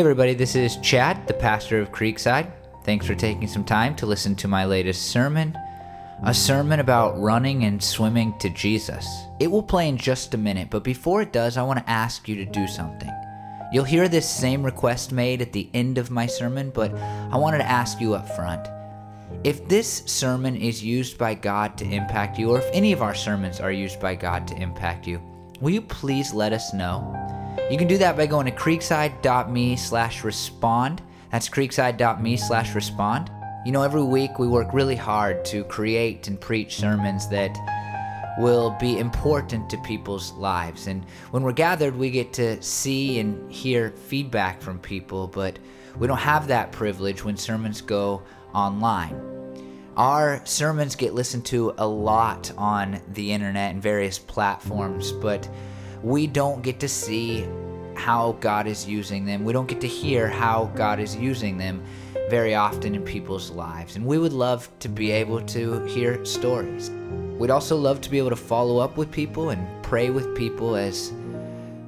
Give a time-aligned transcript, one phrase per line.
[0.00, 2.50] Hey, everybody, this is Chad, the pastor of Creekside.
[2.84, 5.54] Thanks for taking some time to listen to my latest sermon,
[6.24, 9.06] a sermon about running and swimming to Jesus.
[9.40, 12.28] It will play in just a minute, but before it does, I want to ask
[12.28, 13.10] you to do something.
[13.74, 17.58] You'll hear this same request made at the end of my sermon, but I wanted
[17.58, 18.68] to ask you up front.
[19.44, 23.14] If this sermon is used by God to impact you, or if any of our
[23.14, 25.20] sermons are used by God to impact you,
[25.60, 27.39] will you please let us know?
[27.70, 31.02] You can do that by going to creekside.me slash respond.
[31.30, 33.30] That's creekside.me slash respond.
[33.64, 37.56] You know, every week we work really hard to create and preach sermons that
[38.38, 40.86] will be important to people's lives.
[40.86, 45.58] And when we're gathered, we get to see and hear feedback from people, but
[45.98, 48.22] we don't have that privilege when sermons go
[48.54, 49.14] online.
[49.96, 55.48] Our sermons get listened to a lot on the internet and various platforms, but
[56.02, 57.46] we don't get to see
[57.94, 59.44] how God is using them.
[59.44, 61.82] We don't get to hear how God is using them
[62.30, 63.96] very often in people's lives.
[63.96, 66.90] And we would love to be able to hear stories.
[67.38, 70.76] We'd also love to be able to follow up with people and pray with people
[70.76, 71.12] as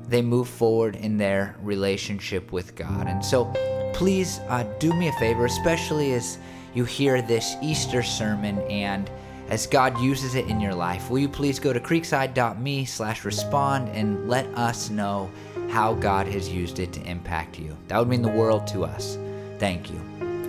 [0.09, 3.06] they move forward in their relationship with God.
[3.06, 3.47] And so
[3.95, 6.39] please uh, do me a favor, especially as
[6.75, 9.11] you hear this Easter sermon and
[9.48, 11.11] as God uses it in your life.
[11.11, 15.31] Will you please go to creekside.me slash respond and let us know
[15.73, 17.75] how God has used it to impact you.
[17.89, 19.17] That would mean the world to us.
[19.59, 20.01] Thank you.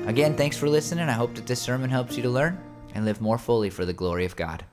[0.05, 1.07] Again, thanks for listening.
[1.07, 2.61] I hope that this sermon helps you to learn
[2.93, 4.65] and live more fully for the glory of God.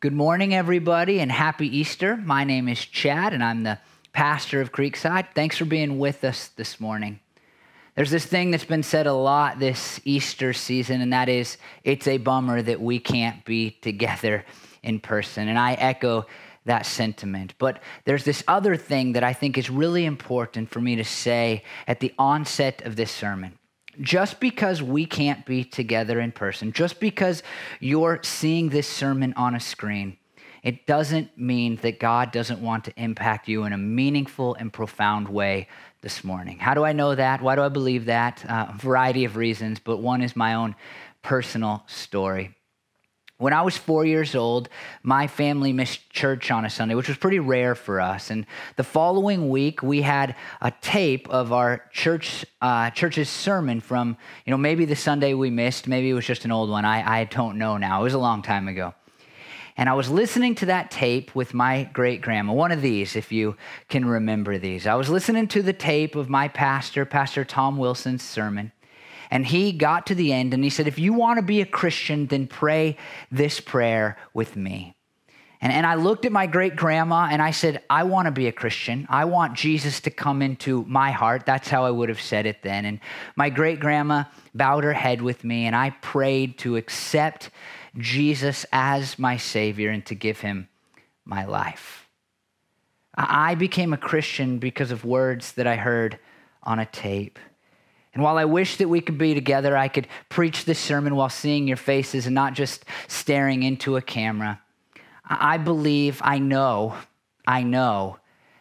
[0.00, 2.16] Good morning, everybody, and happy Easter.
[2.16, 3.78] My name is Chad, and I'm the
[4.12, 5.28] pastor of Creekside.
[5.36, 7.20] Thanks for being with us this morning.
[7.94, 12.08] There's this thing that's been said a lot this Easter season, and that is it's
[12.08, 14.46] a bummer that we can't be together
[14.82, 15.48] in person.
[15.48, 16.26] And I echo
[16.64, 17.54] that sentiment.
[17.58, 21.64] But there's this other thing that I think is really important for me to say
[21.86, 23.58] at the onset of this sermon.
[24.00, 27.42] Just because we can't be together in person, just because
[27.78, 30.16] you're seeing this sermon on a screen,
[30.62, 35.28] it doesn't mean that God doesn't want to impact you in a meaningful and profound
[35.28, 35.68] way
[36.02, 36.58] this morning.
[36.58, 37.40] How do I know that?
[37.40, 38.44] Why do I believe that?
[38.48, 40.74] Uh, a variety of reasons, but one is my own
[41.22, 42.56] personal story.
[43.38, 44.68] When I was four years old,
[45.02, 48.30] my family missed church on a Sunday, which was pretty rare for us.
[48.30, 48.46] And
[48.76, 54.50] the following week, we had a tape of our church uh, church's sermon from, you
[54.50, 56.84] know, maybe the Sunday we missed, maybe it was just an old one.
[56.84, 58.00] I, I don't know now.
[58.00, 58.94] It was a long time ago.
[59.76, 63.32] And I was listening to that tape with my great grandma, one of these, if
[63.32, 63.56] you
[63.88, 64.86] can remember these.
[64.86, 68.72] I was listening to the tape of my pastor, Pastor Tom Wilson's sermon.
[69.30, 71.66] And he got to the end and he said, If you want to be a
[71.66, 72.98] Christian, then pray
[73.30, 74.94] this prayer with me.
[75.62, 78.48] And, and I looked at my great grandma and I said, I want to be
[78.48, 79.06] a Christian.
[79.08, 81.46] I want Jesus to come into my heart.
[81.46, 82.84] That's how I would have said it then.
[82.84, 83.00] And
[83.36, 87.50] my great grandma bowed her head with me and I prayed to accept
[87.98, 90.68] Jesus as my Savior and to give him
[91.24, 92.08] my life.
[93.14, 96.18] I became a Christian because of words that I heard
[96.62, 97.38] on a tape.
[98.14, 101.28] And while I wish that we could be together, I could preach this sermon while
[101.28, 104.60] seeing your faces and not just staring into a camera.
[105.24, 106.94] I believe, I know,
[107.46, 108.18] I know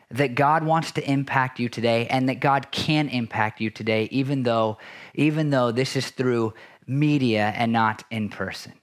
[0.10, 4.44] that God wants to impact you today and that God can impact you today, even
[4.44, 4.78] though,
[5.16, 6.54] even though this is through
[6.86, 8.74] media and not in person.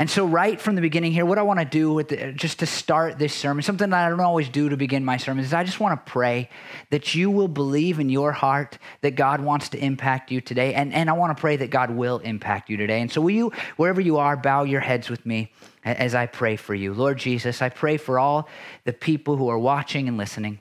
[0.00, 2.60] And so, right from the beginning here, what I want to do with the, just
[2.60, 5.52] to start this sermon, something that I don't always do to begin my sermons, is
[5.52, 6.48] I just want to pray
[6.88, 10.72] that you will believe in your heart that God wants to impact you today.
[10.72, 13.02] And, and I want to pray that God will impact you today.
[13.02, 15.52] And so, will you, wherever you are, bow your heads with me
[15.84, 16.94] as I pray for you.
[16.94, 18.48] Lord Jesus, I pray for all
[18.84, 20.60] the people who are watching and listening.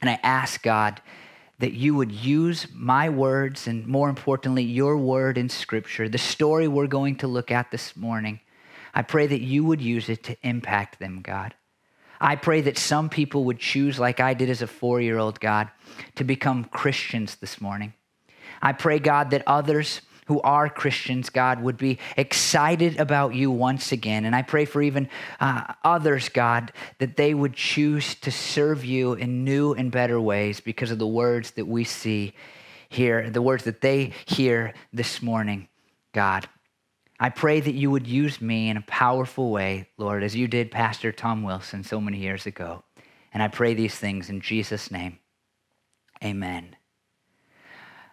[0.00, 1.02] And I ask God
[1.58, 6.66] that you would use my words and more importantly, your word in Scripture, the story
[6.66, 8.40] we're going to look at this morning
[8.94, 11.54] I pray that you would use it to impact them, God.
[12.20, 15.40] I pray that some people would choose, like I did as a four year old,
[15.40, 15.68] God,
[16.14, 17.92] to become Christians this morning.
[18.62, 23.92] I pray, God, that others who are Christians, God, would be excited about you once
[23.92, 24.24] again.
[24.24, 25.08] And I pray for even
[25.38, 30.60] uh, others, God, that they would choose to serve you in new and better ways
[30.60, 32.32] because of the words that we see
[32.88, 35.68] here, the words that they hear this morning,
[36.12, 36.48] God.
[37.18, 40.70] I pray that you would use me in a powerful way, Lord, as you did
[40.70, 42.82] Pastor Tom Wilson so many years ago.
[43.32, 45.18] And I pray these things in Jesus' name.
[46.22, 46.76] Amen.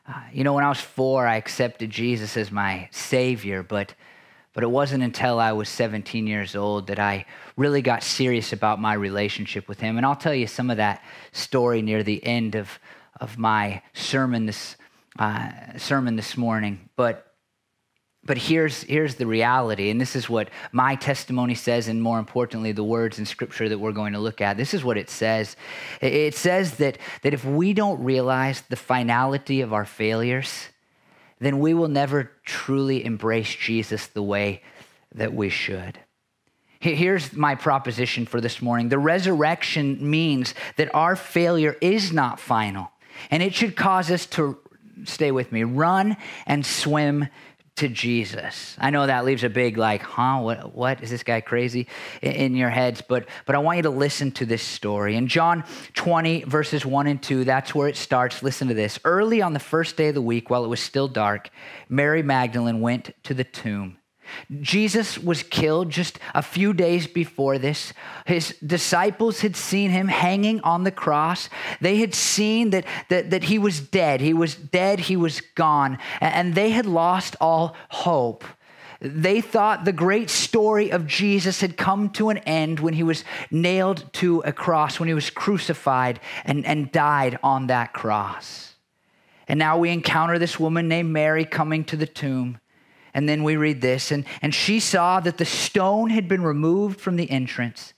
[0.07, 3.93] Uh, you know, when I was four, I accepted Jesus as my Savior, but,
[4.53, 7.25] but it wasn't until I was 17 years old that I
[7.55, 9.97] really got serious about my relationship with Him.
[9.97, 12.79] And I'll tell you some of that story near the end of
[13.21, 14.75] of my sermon this,
[15.19, 16.89] uh, sermon this morning.
[16.95, 17.30] But
[18.23, 22.71] but here's, here's the reality, and this is what my testimony says, and more importantly,
[22.71, 24.57] the words in scripture that we're going to look at.
[24.57, 25.55] This is what it says.
[26.01, 30.67] It says that, that if we don't realize the finality of our failures,
[31.39, 34.61] then we will never truly embrace Jesus the way
[35.15, 35.99] that we should.
[36.79, 42.91] Here's my proposition for this morning the resurrection means that our failure is not final,
[43.31, 44.57] and it should cause us to
[45.05, 47.27] stay with me, run and swim
[47.81, 48.75] to Jesus.
[48.79, 50.39] I know that leaves a big like, huh?
[50.39, 50.75] What?
[50.75, 51.87] What is this guy crazy
[52.21, 53.01] in your heads?
[53.01, 55.63] But but I want you to listen to this story in John
[55.95, 57.43] 20 verses one and two.
[57.43, 58.43] That's where it starts.
[58.43, 58.99] Listen to this.
[59.03, 61.49] Early on the first day of the week, while it was still dark,
[61.89, 63.97] Mary Magdalene went to the tomb
[64.61, 67.93] Jesus was killed just a few days before this.
[68.25, 71.49] His disciples had seen him hanging on the cross.
[71.79, 74.21] They had seen that, that, that he was dead.
[74.21, 75.97] He was dead, he was gone.
[76.19, 78.43] And they had lost all hope.
[79.03, 83.23] They thought the great story of Jesus had come to an end when he was
[83.49, 88.75] nailed to a cross, when he was crucified and, and died on that cross.
[89.47, 92.60] And now we encounter this woman named Mary coming to the tomb.
[93.13, 97.01] And then we read this and, and she saw that the stone had been removed
[97.01, 97.93] from the entrance.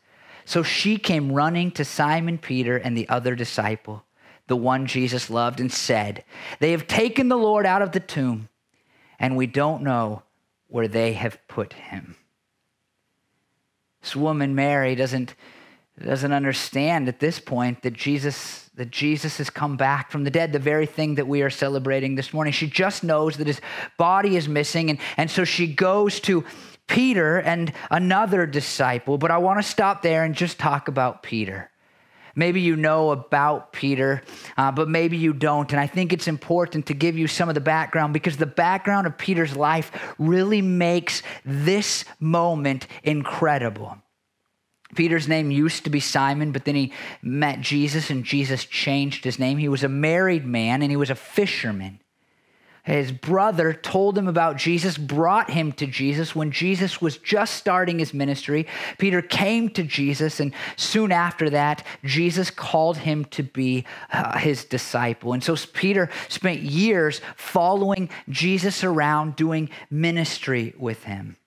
[0.45, 4.03] So she came running to Simon Peter and the other disciple,
[4.47, 6.23] the one Jesus loved, and said,
[6.59, 8.49] They have taken the Lord out of the tomb,
[9.19, 10.23] and we don't know
[10.67, 12.15] where they have put him.
[14.01, 15.33] This woman, Mary, doesn't
[16.01, 20.51] doesn't understand at this point that Jesus that Jesus has come back from the dead,
[20.51, 22.51] the very thing that we are celebrating this morning.
[22.51, 23.61] She just knows that his
[23.99, 26.43] body is missing, and, and so she goes to
[26.87, 29.19] Peter and another disciple.
[29.19, 31.69] But I want to stop there and just talk about Peter.
[32.35, 34.23] Maybe you know about Peter,
[34.57, 35.71] uh, but maybe you don't.
[35.71, 39.05] And I think it's important to give you some of the background because the background
[39.05, 43.97] of Peter's life really makes this moment incredible.
[44.95, 49.39] Peter's name used to be Simon, but then he met Jesus and Jesus changed his
[49.39, 49.57] name.
[49.57, 51.99] He was a married man and he was a fisherman.
[52.83, 57.97] His brother told him about Jesus, brought him to Jesus when Jesus was just starting
[57.97, 58.67] his ministry.
[58.97, 64.65] Peter came to Jesus, and soon after that, Jesus called him to be uh, his
[64.65, 65.31] disciple.
[65.31, 71.37] And so Peter spent years following Jesus around, doing ministry with him.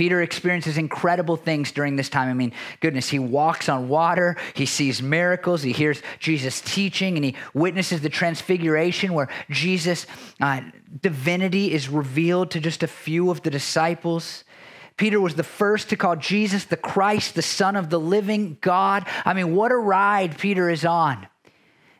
[0.00, 2.30] Peter experiences incredible things during this time.
[2.30, 7.24] I mean, goodness, he walks on water, he sees miracles, he hears Jesus teaching, and
[7.26, 10.06] he witnesses the transfiguration where Jesus'
[10.40, 10.62] uh,
[11.02, 14.44] divinity is revealed to just a few of the disciples.
[14.96, 19.06] Peter was the first to call Jesus the Christ, the Son of the living God.
[19.26, 21.26] I mean, what a ride Peter is on.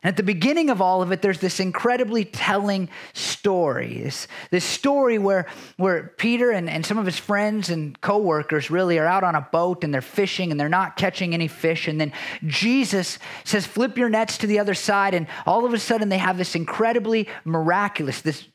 [0.03, 4.01] And at the beginning of all of it, there's this incredibly telling story.
[4.01, 5.45] This, this story where,
[5.77, 9.47] where Peter and, and some of his friends and coworkers really are out on a
[9.51, 11.87] boat and they're fishing and they're not catching any fish.
[11.87, 12.13] And then
[12.47, 15.13] Jesus says, Flip your nets to the other side.
[15.13, 18.47] And all of a sudden, they have this incredibly miraculous, this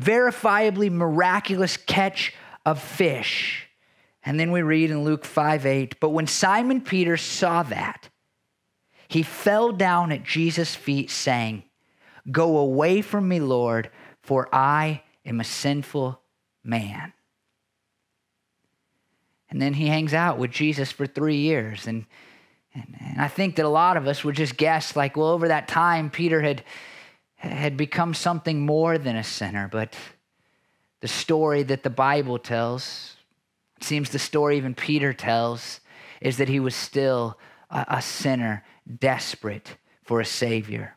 [0.00, 2.34] verifiably miraculous catch
[2.66, 3.68] of fish.
[4.24, 8.09] And then we read in Luke 5 8, but when Simon Peter saw that,
[9.10, 11.64] he fell down at Jesus' feet, saying,
[12.30, 13.90] Go away from me, Lord,
[14.22, 16.20] for I am a sinful
[16.62, 17.12] man.
[19.50, 21.88] And then he hangs out with Jesus for three years.
[21.88, 22.06] And,
[22.72, 25.48] and, and, I think that a lot of us would just guess, like, well, over
[25.48, 26.62] that time, Peter had,
[27.34, 29.68] had become something more than a sinner.
[29.72, 29.96] But
[31.00, 33.16] the story that the Bible tells,
[33.76, 35.80] it seems the story even Peter tells,
[36.20, 37.36] is that he was still
[37.70, 38.62] a, a sinner
[38.98, 40.96] desperate for a Savior.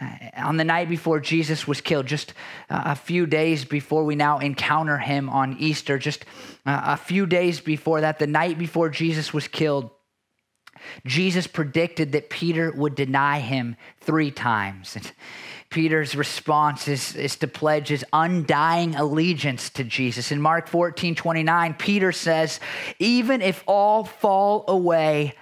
[0.00, 2.32] Uh, on the night before Jesus was killed, just
[2.70, 6.24] uh, a few days before we now encounter him on Easter, just
[6.66, 9.90] uh, a few days before that, the night before Jesus was killed,
[11.04, 14.94] Jesus predicted that Peter would deny him three times.
[14.94, 15.10] And
[15.70, 20.32] Peter's response is, is to pledge his undying allegiance to Jesus.
[20.32, 22.60] In Mark 14 29, Peter says,
[22.98, 25.34] Even if all fall away,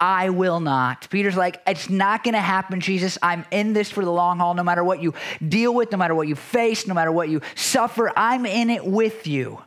[0.00, 1.08] I will not.
[1.10, 3.18] Peter's like, it's not going to happen, Jesus.
[3.20, 4.54] I'm in this for the long haul.
[4.54, 5.14] No matter what you
[5.46, 8.84] deal with, no matter what you face, no matter what you suffer, I'm in it
[8.84, 9.60] with you.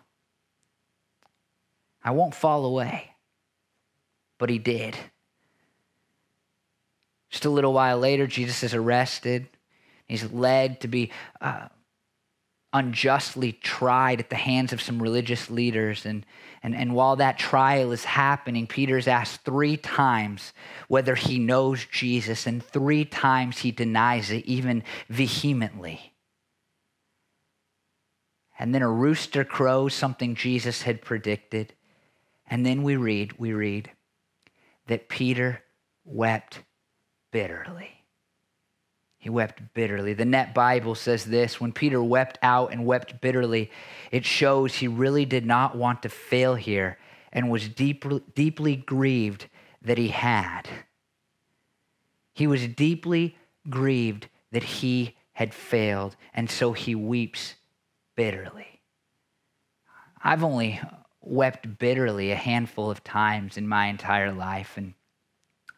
[2.03, 3.11] I won't fall away.
[4.38, 4.95] But he did.
[7.29, 9.47] Just a little while later, Jesus is arrested.
[10.07, 11.11] He's led to be
[11.41, 11.67] uh,
[12.73, 16.05] unjustly tried at the hands of some religious leaders.
[16.05, 16.25] And,
[16.63, 20.53] and, and while that trial is happening, Peter's asked three times
[20.88, 26.13] whether he knows Jesus, and three times he denies it, even vehemently.
[28.60, 31.74] And then a rooster crows, something Jesus had predicted.
[32.48, 33.89] And then we read, we read
[34.86, 35.63] that Peter
[36.06, 36.60] wept
[37.32, 38.00] bitterly.
[39.21, 40.13] He wept bitterly.
[40.15, 43.69] The Net Bible says this when Peter wept out and wept bitterly,
[44.09, 46.97] it shows he really did not want to fail here
[47.31, 49.47] and was deeply, deeply grieved
[49.83, 50.63] that he had.
[52.33, 53.37] He was deeply
[53.69, 57.53] grieved that he had failed, and so he weeps
[58.15, 58.81] bitterly.
[60.23, 60.81] I've only
[61.21, 64.95] wept bitterly a handful of times in my entire life, and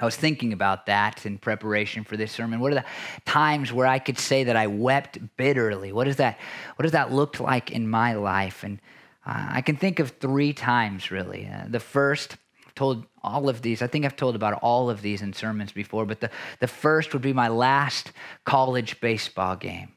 [0.03, 2.59] I was thinking about that in preparation for this sermon.
[2.59, 2.85] What are the
[3.23, 5.93] times where I could say that I wept bitterly?
[5.93, 6.37] What does that,
[6.75, 8.65] what does that look like in my life?
[8.65, 8.81] And
[9.25, 11.47] uh, I can think of three times really.
[11.47, 12.35] Uh, the first,
[12.75, 16.05] told all of these, I think I've told about all of these in sermons before,
[16.05, 16.29] but the,
[16.59, 18.11] the first would be my last
[18.43, 19.93] college baseball game.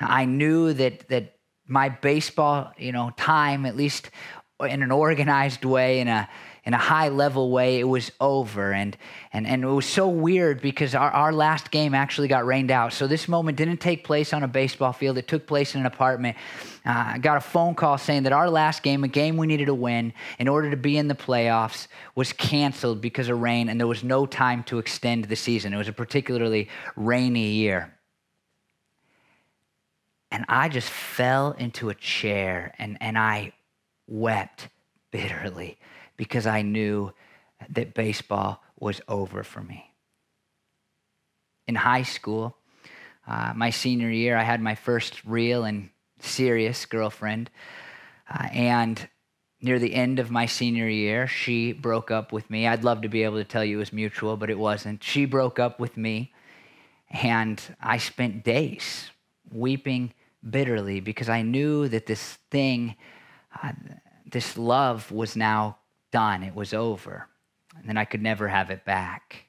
[0.00, 4.10] I knew that, that my baseball, you know, time, at least
[4.60, 6.28] in an organized way, in a
[6.64, 8.72] in a high level way, it was over.
[8.72, 8.96] And,
[9.32, 12.92] and, and it was so weird because our, our last game actually got rained out.
[12.92, 15.86] So this moment didn't take place on a baseball field, it took place in an
[15.86, 16.36] apartment.
[16.84, 19.66] Uh, I got a phone call saying that our last game, a game we needed
[19.66, 23.78] to win in order to be in the playoffs, was canceled because of rain, and
[23.78, 25.74] there was no time to extend the season.
[25.74, 27.94] It was a particularly rainy year.
[30.30, 33.52] And I just fell into a chair and, and I
[34.06, 34.68] wept
[35.10, 35.78] bitterly
[36.18, 37.14] because I knew
[37.70, 39.94] that baseball was over for me.
[41.66, 42.56] In high school,
[43.26, 45.88] uh, my senior year, I had my first real and
[46.20, 47.50] serious girlfriend.
[48.28, 49.08] Uh, and
[49.60, 52.66] near the end of my senior year, she broke up with me.
[52.66, 55.02] I'd love to be able to tell you it was mutual, but it wasn't.
[55.02, 56.32] She broke up with me,
[57.10, 59.10] and I spent days
[59.50, 60.12] weeping
[60.48, 62.96] bitterly because I knew that this thing,
[63.62, 63.72] uh,
[64.30, 65.77] this love was now
[66.10, 67.28] done, it was over.
[67.76, 69.44] And then I could never have it back.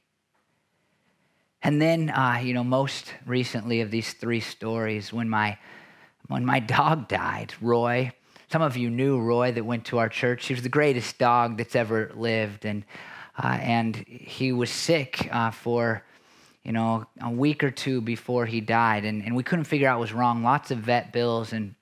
[1.61, 5.57] And then, uh, you know, most recently of these three stories, when my,
[6.27, 8.11] when my dog died, Roy,
[8.51, 10.47] some of you knew Roy that went to our church.
[10.47, 12.65] He was the greatest dog that's ever lived.
[12.65, 12.83] And,
[13.37, 16.03] uh, and he was sick uh, for,
[16.63, 19.05] you know, a week or two before he died.
[19.05, 20.43] And, and we couldn't figure out what was wrong.
[20.43, 21.75] Lots of vet bills and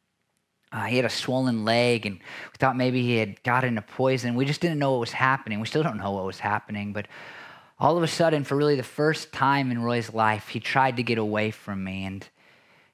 [0.71, 4.35] uh, he had a swollen leg, and we thought maybe he had gotten a poison.
[4.35, 5.59] We just didn't know what was happening.
[5.59, 7.07] We still don't know what was happening, but
[7.79, 11.03] all of a sudden, for really the first time in Roy's life, he tried to
[11.03, 12.27] get away from me, and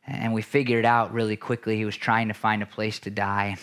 [0.05, 3.55] and we figured out really quickly he was trying to find a place to die.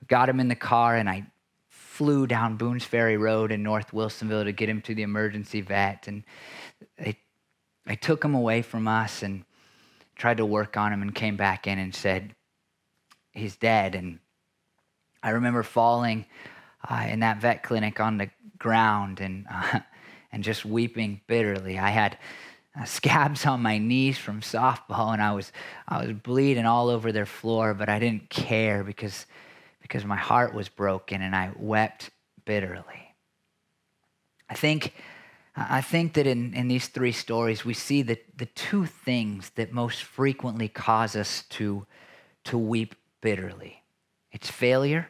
[0.00, 1.26] We got him in the car, and I
[1.68, 6.08] flew down Boone's Ferry Road in North Wilsonville to get him to the emergency vet,
[6.08, 6.24] and
[6.96, 7.16] they
[7.86, 9.44] they took him away from us and
[10.16, 12.34] tried to work on him, and came back in and said
[13.38, 13.94] he's dead.
[13.94, 14.18] And
[15.22, 16.26] I remember falling
[16.88, 19.80] uh, in that vet clinic on the ground and, uh,
[20.32, 21.78] and just weeping bitterly.
[21.78, 22.18] I had
[22.78, 25.52] uh, scabs on my knees from softball and I was,
[25.86, 29.26] I was bleeding all over their floor, but I didn't care because,
[29.80, 32.10] because my heart was broken and I wept
[32.44, 33.14] bitterly.
[34.50, 34.94] I think,
[35.56, 39.72] I think that in, in these three stories, we see the, the two things that
[39.72, 41.86] most frequently cause us to,
[42.44, 43.82] to weep bitterly
[44.30, 45.08] it's failure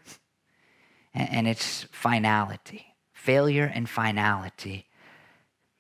[1.14, 2.94] and it's finality.
[3.12, 4.86] Failure and finality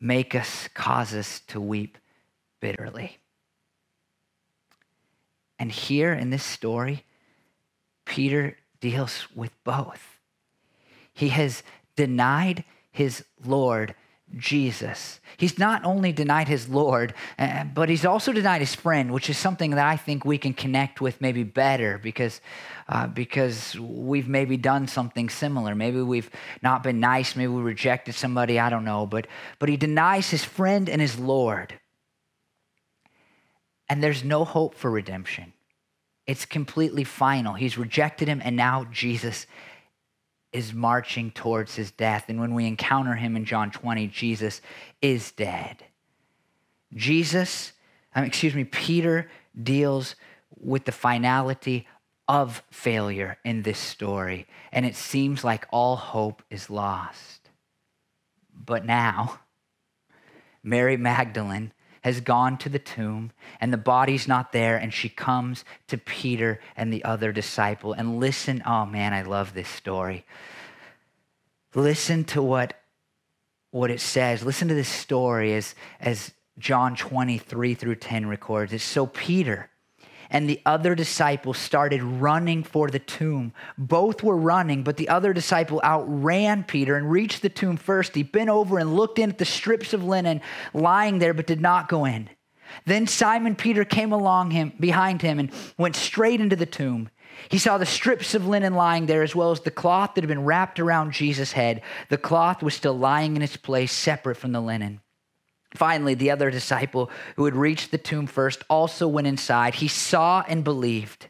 [0.00, 1.98] make us, cause us to weep
[2.60, 3.18] bitterly.
[5.58, 7.04] And here in this story,
[8.04, 10.18] Peter deals with both.
[11.12, 11.62] He has
[11.96, 13.94] denied his Lord
[14.36, 15.20] Jesus.
[15.36, 19.38] He's not only denied his Lord, uh, but he's also denied his friend, which is
[19.38, 22.40] something that I think we can connect with maybe better because,
[22.88, 25.74] uh, because we've maybe done something similar.
[25.74, 26.30] Maybe we've
[26.62, 29.06] not been nice, maybe we rejected somebody, I don't know.
[29.06, 29.26] But,
[29.58, 31.78] but he denies his friend and his Lord.
[33.88, 35.52] And there's no hope for redemption.
[36.26, 37.54] It's completely final.
[37.54, 39.46] He's rejected him, and now Jesus
[40.52, 42.26] is marching towards his death.
[42.28, 44.60] And when we encounter him in John 20, Jesus
[45.02, 45.84] is dead.
[46.94, 47.72] Jesus,
[48.14, 50.16] um, excuse me, Peter deals
[50.58, 51.86] with the finality
[52.26, 54.46] of failure in this story.
[54.72, 57.50] And it seems like all hope is lost.
[58.54, 59.40] But now,
[60.62, 65.64] Mary Magdalene has gone to the tomb and the body's not there, and she comes
[65.88, 67.92] to Peter and the other disciple.
[67.92, 70.24] And listen, oh man, I love this story.
[71.74, 72.74] Listen to what,
[73.70, 74.42] what it says.
[74.42, 78.72] Listen to this story as, as John 23 through 10 records.
[78.72, 79.70] It's so Peter
[80.30, 83.52] and the other disciple started running for the tomb.
[83.76, 88.14] Both were running, but the other disciple outran Peter and reached the tomb first.
[88.14, 90.40] He bent over and looked in at the strips of linen
[90.74, 92.28] lying there, but did not go in.
[92.84, 97.08] Then Simon Peter came along him behind him and went straight into the tomb.
[97.48, 100.28] He saw the strips of linen lying there, as well as the cloth that had
[100.28, 101.82] been wrapped around Jesus' head.
[102.08, 105.00] The cloth was still lying in its place, separate from the linen.
[105.74, 109.74] Finally, the other disciple who had reached the tomb first also went inside.
[109.74, 111.28] He saw and believed.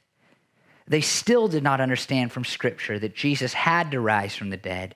[0.86, 4.94] They still did not understand from Scripture that Jesus had to rise from the dead.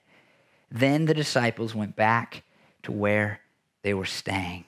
[0.71, 2.43] Then the disciples went back
[2.83, 3.41] to where
[3.83, 4.65] they were staying.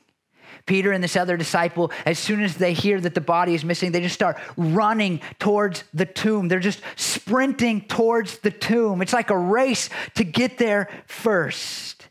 [0.66, 3.92] Peter and this other disciple, as soon as they hear that the body is missing,
[3.92, 6.48] they just start running towards the tomb.
[6.48, 9.02] They're just sprinting towards the tomb.
[9.02, 12.08] It's like a race to get there first.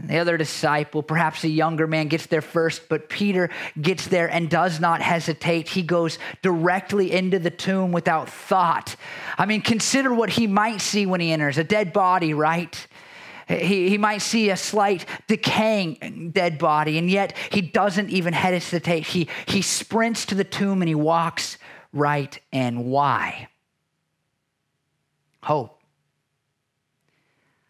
[0.00, 3.50] And the other disciple, perhaps a younger man, gets there first, but Peter
[3.80, 5.68] gets there and does not hesitate.
[5.68, 8.96] He goes directly into the tomb without thought.
[9.36, 12.86] I mean, consider what he might see when he enters a dead body, right?
[13.48, 19.06] He, he might see a slight decaying dead body, and yet he doesn't even hesitate.
[19.06, 21.58] He, he sprints to the tomb and he walks
[21.92, 22.84] right in.
[22.90, 23.48] Why?
[25.42, 25.77] Hope.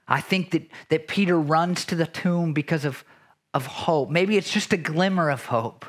[0.09, 3.05] I think that, that Peter runs to the tomb because of,
[3.53, 4.11] of hope.
[4.11, 5.85] Maybe it's just a glimmer of hope.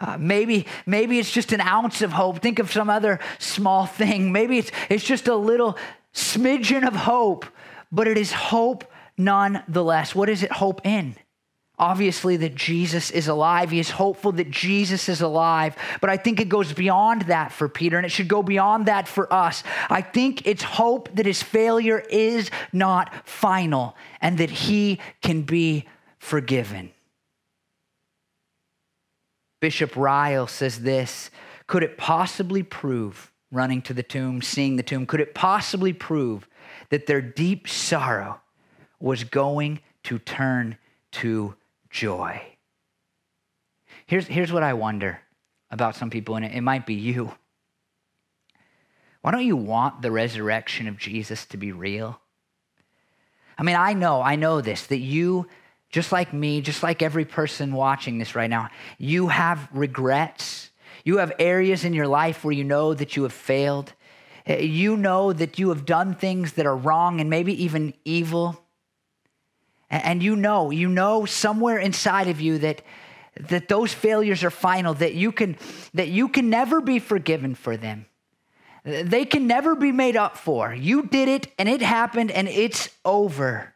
[0.00, 2.40] Uh, maybe, maybe it's just an ounce of hope.
[2.40, 4.32] Think of some other small thing.
[4.32, 5.76] Maybe it's, it's just a little
[6.14, 7.46] smidgen of hope,
[7.90, 8.84] but it is hope
[9.16, 10.14] nonetheless.
[10.14, 11.16] What is it hope in?
[11.82, 13.72] Obviously that Jesus is alive.
[13.72, 15.74] He is hopeful that Jesus is alive.
[16.00, 19.08] But I think it goes beyond that for Peter, and it should go beyond that
[19.08, 19.64] for us.
[19.90, 25.88] I think it's hope that his failure is not final and that he can be
[26.20, 26.92] forgiven.
[29.60, 31.30] Bishop Ryle says this
[31.66, 36.48] Could it possibly prove, running to the tomb, seeing the tomb, could it possibly prove
[36.90, 38.40] that their deep sorrow
[39.00, 40.78] was going to turn
[41.10, 41.56] to
[41.92, 42.42] joy.
[44.06, 45.20] Here's, here's what I wonder
[45.70, 47.32] about some people, and it, it might be you.
[49.20, 52.20] Why don't you want the resurrection of Jesus to be real?
[53.56, 55.46] I mean, I know, I know this, that you,
[55.90, 60.70] just like me, just like every person watching this right now, you have regrets.
[61.04, 63.92] You have areas in your life where you know that you have failed.
[64.46, 68.58] Eh, you know that you have done things that are wrong and maybe even evil.
[69.92, 72.82] And you know, you know somewhere inside of you that
[73.48, 75.56] that those failures are final, that you can
[75.92, 78.06] that you can never be forgiven for them.
[78.84, 80.74] They can never be made up for.
[80.74, 83.74] You did it and it happened and it's over.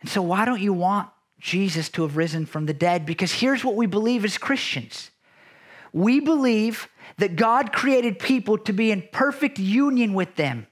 [0.00, 1.08] And so why don't you want
[1.40, 3.04] Jesus to have risen from the dead?
[3.06, 5.10] Because here's what we believe as Christians.
[5.92, 10.66] We believe that God created people to be in perfect union with them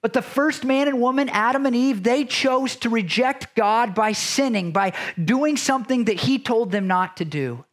[0.00, 4.12] but the first man and woman, Adam and Eve, they chose to reject God by
[4.12, 7.64] sinning, by doing something that He told them not to do.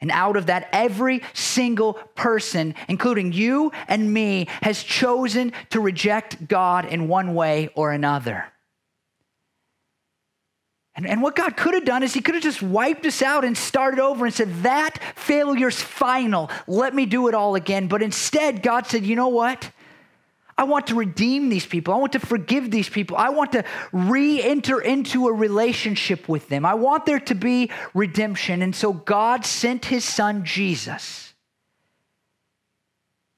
[0.00, 6.46] And out of that, every single person, including you and me, has chosen to reject
[6.46, 8.44] God in one way or another.
[10.94, 13.44] And, and what God could have done is He could have just wiped us out
[13.44, 16.50] and started over and said, That failure's final.
[16.66, 17.88] Let me do it all again.
[17.88, 19.70] But instead, God said, You know what?
[20.58, 21.94] I want to redeem these people.
[21.94, 23.16] I want to forgive these people.
[23.16, 26.66] I want to re enter into a relationship with them.
[26.66, 28.60] I want there to be redemption.
[28.60, 31.32] And so God sent his son Jesus.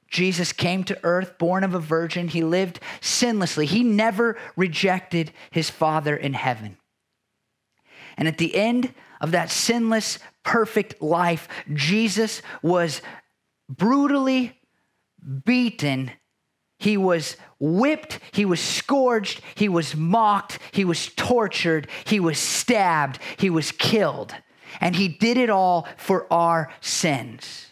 [0.08, 2.26] Jesus came to earth, born of a virgin.
[2.26, 3.66] He lived sinlessly.
[3.66, 6.78] He never rejected his Father in heaven.
[8.16, 13.02] And at the end of that sinless, perfect life, Jesus was
[13.68, 14.58] brutally
[15.44, 16.10] beaten
[16.80, 23.18] he was whipped, he was scourged, he was mocked, he was tortured, he was stabbed,
[23.36, 24.34] he was killed.
[24.80, 27.66] And he did it all for our sins.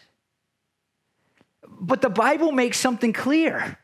[1.67, 3.79] But the Bible makes something clear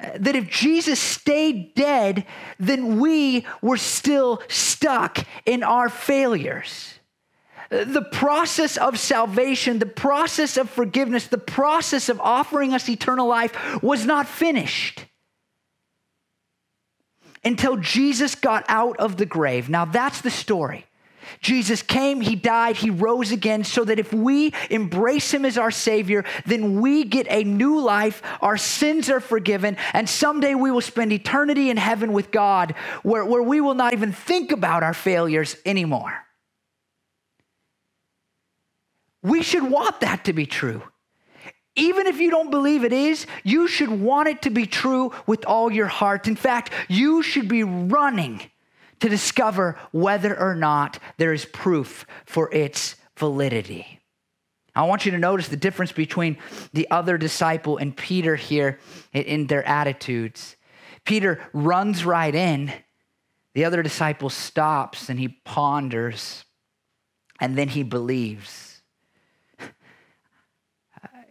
[0.00, 2.24] uh, that if Jesus stayed dead,
[2.58, 6.95] then we were still stuck in our failures
[7.70, 13.82] the process of salvation, the process of forgiveness, the process of offering us eternal life
[13.82, 15.04] was not finished
[17.44, 19.68] until Jesus got out of the grave.
[19.68, 20.86] Now, that's the story.
[21.40, 25.70] Jesus came, he died, he rose again, so that if we embrace him as our
[25.70, 30.80] Savior, then we get a new life, our sins are forgiven, and someday we will
[30.80, 34.94] spend eternity in heaven with God, where, where we will not even think about our
[34.94, 36.25] failures anymore.
[39.26, 40.82] We should want that to be true.
[41.74, 45.44] Even if you don't believe it is, you should want it to be true with
[45.44, 46.28] all your heart.
[46.28, 48.40] In fact, you should be running
[49.00, 53.98] to discover whether or not there is proof for its validity.
[54.76, 56.38] I want you to notice the difference between
[56.72, 58.78] the other disciple and Peter here
[59.12, 60.54] in their attitudes.
[61.04, 62.72] Peter runs right in,
[63.54, 66.44] the other disciple stops and he ponders,
[67.40, 68.65] and then he believes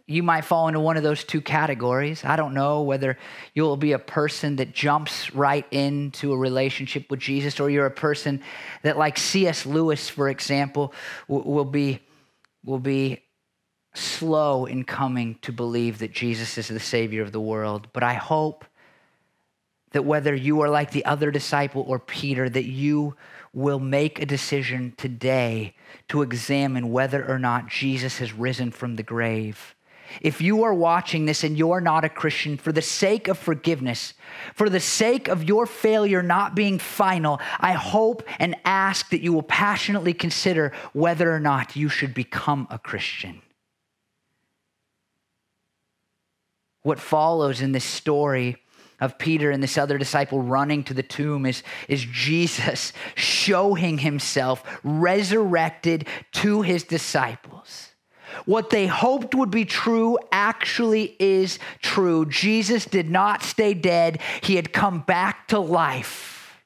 [0.06, 2.24] you might fall into one of those two categories.
[2.24, 3.18] I don't know whether
[3.54, 7.90] you'll be a person that jumps right into a relationship with Jesus or you're a
[7.90, 8.40] person
[8.82, 9.66] that, like C.S.
[9.66, 10.94] Lewis, for example,
[11.26, 12.00] will be,
[12.64, 13.24] will be
[13.94, 17.88] slow in coming to believe that Jesus is the Savior of the world.
[17.92, 18.64] But I hope
[19.90, 23.16] that whether you are like the other disciple or Peter, that you
[23.52, 25.74] will make a decision today
[26.08, 29.75] to examine whether or not Jesus has risen from the grave
[30.20, 34.14] if you are watching this and you're not a Christian, for the sake of forgiveness,
[34.54, 39.32] for the sake of your failure not being final, I hope and ask that you
[39.32, 43.42] will passionately consider whether or not you should become a Christian.
[46.82, 48.56] What follows in this story
[49.00, 54.62] of Peter and this other disciple running to the tomb is, is Jesus showing himself
[54.82, 57.85] resurrected to his disciples.
[58.44, 62.26] What they hoped would be true actually is true.
[62.26, 66.62] Jesus did not stay dead, he had come back to life.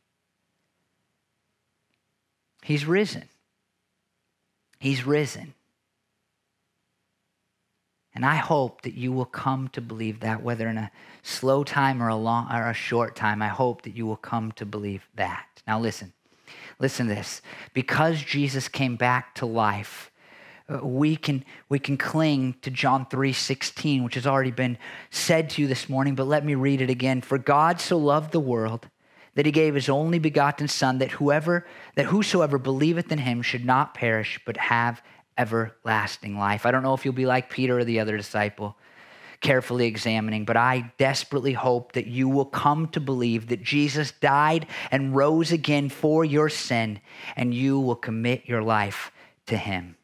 [2.63, 3.25] He's risen.
[4.79, 5.55] He's risen.
[8.15, 10.91] And I hope that you will come to believe that, whether in a
[11.23, 13.43] slow time or a long or a short time.
[13.43, 15.47] I hope that you will come to believe that.
[15.67, 16.13] Now listen.
[16.79, 17.43] Listen to this.
[17.75, 20.10] Because Jesus came back to life,
[20.71, 24.79] Uh, we can we can cling to John 3:16 which has already been
[25.11, 27.21] said to you this morning but let me read it again.
[27.23, 28.89] For God so loved the world
[29.35, 33.65] that he gave his only begotten son that whoever that whosoever believeth in him should
[33.65, 35.03] not perish but have
[35.37, 36.67] everlasting life.
[36.67, 38.77] I don't know if you'll be like Peter or the other disciple
[39.41, 44.67] carefully examining but I desperately hope that you will come to believe that Jesus died
[44.91, 47.01] and rose again for your sin
[47.35, 49.11] and you will commit your life
[49.47, 49.97] to him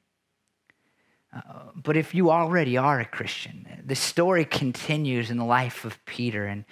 [1.74, 6.46] but if you already are a Christian, the story continues in the life of Peter.
[6.46, 6.64] And,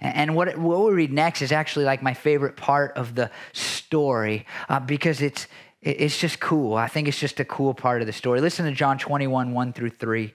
[0.00, 4.46] and what, what we read next is actually like my favorite part of the story
[4.68, 5.46] uh, because it's,
[5.82, 6.74] it's just cool.
[6.74, 8.40] I think it's just a cool part of the story.
[8.40, 10.32] Listen to John 21, 1 through 3.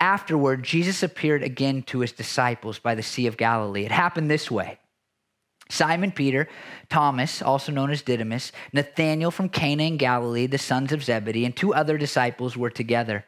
[0.00, 3.84] Afterward, Jesus appeared again to his disciples by the Sea of Galilee.
[3.84, 4.78] It happened this way.
[5.70, 6.48] Simon Peter,
[6.88, 11.56] Thomas, also known as Didymus, Nathanael from Cana in Galilee, the sons of Zebedee, and
[11.56, 13.24] two other disciples were together.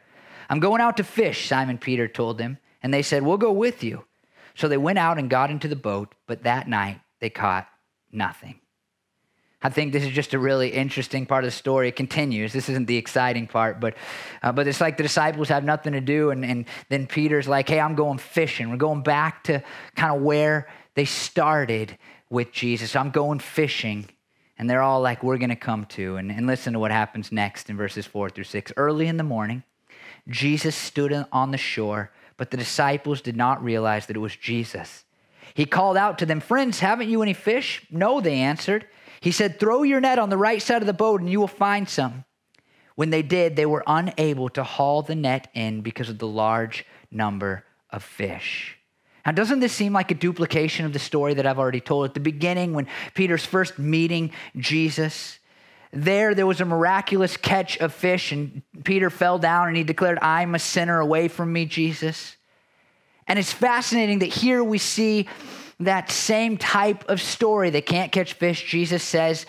[0.49, 2.57] I'm going out to fish, Simon Peter told them.
[2.81, 4.03] And they said, We'll go with you.
[4.55, 7.67] So they went out and got into the boat, but that night they caught
[8.11, 8.59] nothing.
[9.65, 11.87] I think this is just a really interesting part of the story.
[11.87, 12.51] It continues.
[12.51, 13.95] This isn't the exciting part, but,
[14.41, 16.31] uh, but it's like the disciples have nothing to do.
[16.31, 18.69] And, and then Peter's like, hey, I'm going fishing.
[18.69, 19.63] We're going back to
[19.95, 21.97] kind of where they started
[22.33, 22.95] with Jesus.
[22.95, 24.09] I'm going fishing.
[24.57, 26.17] And they're all like, we're going to come too.
[26.17, 28.73] And, and listen to what happens next in verses four through six.
[28.75, 29.63] Early in the morning,
[30.27, 35.05] Jesus stood on the shore, but the disciples did not realize that it was Jesus.
[35.53, 37.85] He called out to them, Friends, haven't you any fish?
[37.91, 38.87] No, they answered.
[39.21, 41.47] He said, Throw your net on the right side of the boat and you will
[41.47, 42.25] find some.
[42.95, 46.85] When they did, they were unable to haul the net in because of the large
[47.11, 48.77] number of fish.
[49.25, 52.13] Now, doesn't this seem like a duplication of the story that I've already told at
[52.13, 55.39] the beginning when Peter's first meeting Jesus?
[55.91, 60.19] There, there was a miraculous catch of fish, and Peter fell down and he declared,
[60.21, 62.35] I'm a sinner, away from me, Jesus.
[63.27, 65.29] And it's fascinating that here we see
[65.79, 67.69] that same type of story.
[67.69, 68.69] They can't catch fish.
[68.69, 69.45] Jesus says,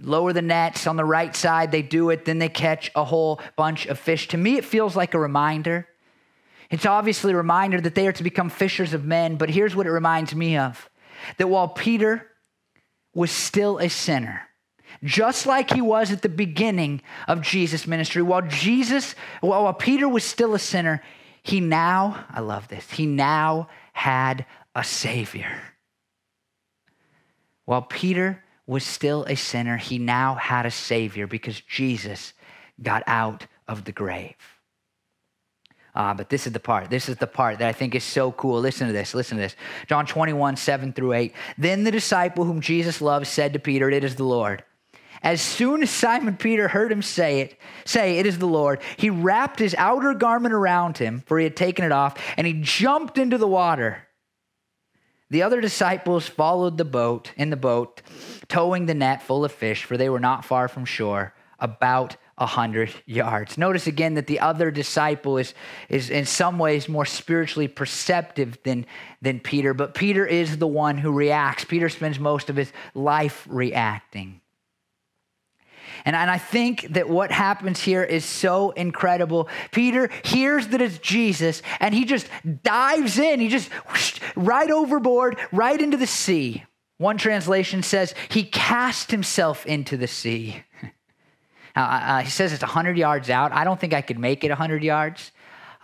[0.00, 1.70] lower the nets on the right side.
[1.70, 4.28] They do it, then they catch a whole bunch of fish.
[4.28, 5.86] To me, it feels like a reminder
[6.70, 9.86] it's obviously a reminder that they are to become fishers of men, but here's what
[9.86, 10.88] it reminds me of
[11.38, 12.26] that while Peter
[13.14, 14.42] was still a sinner,
[15.02, 20.24] just like he was at the beginning of Jesus' ministry, while Jesus, while Peter was
[20.24, 21.02] still a sinner,
[21.42, 25.60] he now, I love this, he now had a Savior.
[27.64, 32.34] While Peter was still a sinner, he now had a Savior because Jesus
[32.80, 34.36] got out of the grave.
[35.98, 36.88] Uh, but this is the part.
[36.88, 38.60] This is the part that I think is so cool.
[38.60, 39.14] Listen to this.
[39.14, 39.56] Listen to this.
[39.88, 41.34] John 21, 7 through 8.
[41.58, 44.62] Then the disciple whom Jesus loved said to Peter, It is the Lord.
[45.24, 49.10] As soon as Simon Peter heard him say it, say, It is the Lord, he
[49.10, 53.18] wrapped his outer garment around him, for he had taken it off, and he jumped
[53.18, 54.06] into the water.
[55.30, 58.02] The other disciples followed the boat, in the boat,
[58.46, 62.46] towing the net full of fish, for they were not far from shore, about a
[62.46, 63.58] hundred yards.
[63.58, 65.54] Notice again that the other disciple is,
[65.88, 68.86] is in some ways more spiritually perceptive than,
[69.20, 71.64] than Peter, but Peter is the one who reacts.
[71.64, 74.40] Peter spends most of his life reacting.
[76.04, 79.48] And, and I think that what happens here is so incredible.
[79.72, 82.28] Peter hears that it's Jesus and he just
[82.62, 83.40] dives in.
[83.40, 86.64] He just whoosh, right overboard, right into the sea.
[86.98, 90.62] One translation says he cast himself into the sea.
[91.78, 93.52] Uh, uh, he says it's 100 yards out.
[93.52, 95.30] I don't think I could make it 100 yards.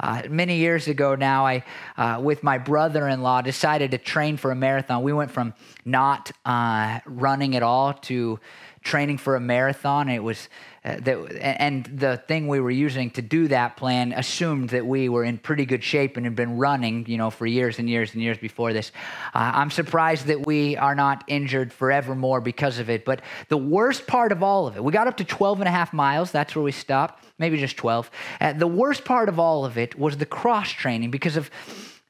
[0.00, 1.62] Uh, many years ago now, I,
[1.96, 5.04] uh, with my brother in law, decided to train for a marathon.
[5.04, 5.54] We went from
[5.84, 8.40] not uh, running at all to
[8.82, 10.08] training for a marathon.
[10.08, 10.48] It was
[10.84, 15.08] uh, that, and the thing we were using to do that plan assumed that we
[15.08, 18.12] were in pretty good shape and had been running, you know, for years and years
[18.12, 18.92] and years before this.
[19.34, 23.04] Uh, I'm surprised that we are not injured forevermore because of it.
[23.04, 25.72] But the worst part of all of it, we got up to 12 and a
[25.72, 26.30] half miles.
[26.30, 28.10] That's where we stopped, maybe just 12.
[28.40, 31.50] Uh, the worst part of all of it was the cross training because of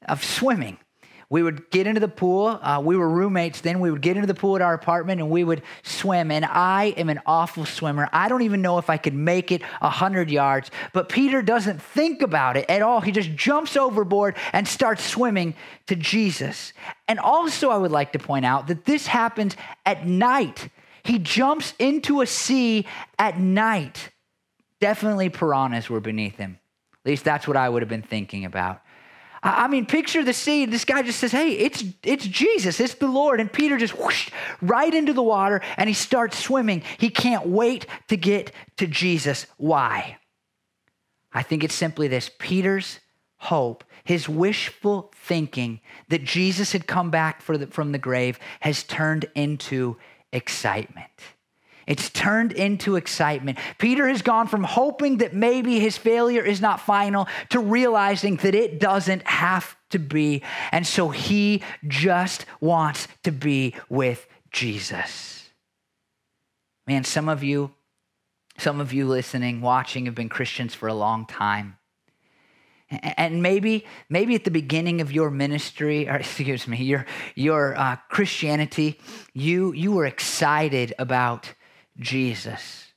[0.06, 0.76] of swimming
[1.34, 2.60] we would get into the pool.
[2.62, 3.80] Uh, we were roommates then.
[3.80, 6.30] We would get into the pool at our apartment and we would swim.
[6.30, 8.08] And I am an awful swimmer.
[8.12, 10.70] I don't even know if I could make it 100 yards.
[10.92, 13.00] But Peter doesn't think about it at all.
[13.00, 15.56] He just jumps overboard and starts swimming
[15.88, 16.72] to Jesus.
[17.08, 20.68] And also, I would like to point out that this happens at night.
[21.02, 22.86] He jumps into a sea
[23.18, 24.10] at night.
[24.80, 26.60] Definitely piranhas were beneath him.
[27.04, 28.83] At least that's what I would have been thinking about.
[29.46, 30.70] I mean, picture the scene.
[30.70, 33.40] This guy just says, Hey, it's, it's Jesus, it's the Lord.
[33.40, 34.30] And Peter just whoosh,
[34.62, 36.82] right into the water and he starts swimming.
[36.96, 39.46] He can't wait to get to Jesus.
[39.58, 40.16] Why?
[41.30, 43.00] I think it's simply this Peter's
[43.36, 49.26] hope, his wishful thinking that Jesus had come back the, from the grave has turned
[49.34, 49.98] into
[50.32, 51.10] excitement.
[51.86, 53.58] It's turned into excitement.
[53.78, 58.54] Peter has gone from hoping that maybe his failure is not final to realizing that
[58.54, 60.42] it doesn't have to be.
[60.72, 65.50] And so he just wants to be with Jesus.
[66.86, 67.72] Man, some of you,
[68.58, 71.78] some of you listening, watching have been Christians for a long time.
[72.90, 77.96] And maybe, maybe at the beginning of your ministry, or excuse me, your, your uh,
[78.08, 79.00] Christianity,
[79.32, 81.54] you, you were excited about
[81.98, 82.92] Jesus.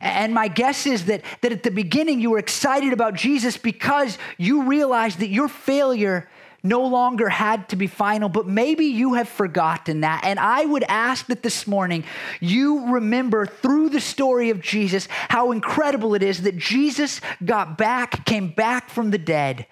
[0.00, 4.16] And my guess is that, that at the beginning you were excited about Jesus because
[4.36, 6.28] you realized that your failure
[6.62, 10.22] no longer had to be final, but maybe you have forgotten that.
[10.24, 12.04] And I would ask that this morning
[12.40, 18.24] you remember through the story of Jesus how incredible it is that Jesus got back,
[18.24, 19.66] came back from the dead,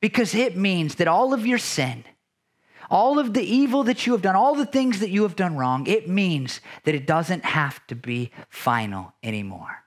[0.00, 2.04] because it means that all of your sin,
[2.90, 5.56] all of the evil that you have done, all the things that you have done
[5.56, 9.84] wrong, it means that it doesn't have to be final anymore.